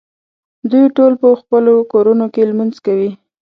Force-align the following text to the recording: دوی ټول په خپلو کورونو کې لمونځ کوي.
دوی 0.71 0.85
ټول 0.95 1.13
په 1.21 1.29
خپلو 1.41 1.73
کورونو 1.91 2.25
کې 2.33 2.49
لمونځ 2.49 2.75
کوي. 2.85 3.11